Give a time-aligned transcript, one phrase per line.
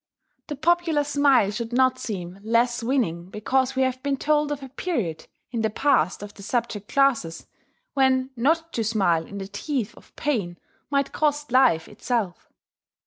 [0.47, 4.69] The popular smile should not seem less winning because we have been told of a
[4.69, 7.45] period, in the past of the subject classes,
[7.93, 10.57] when not to smile in the teeth of pain
[10.89, 12.49] might cost life itself.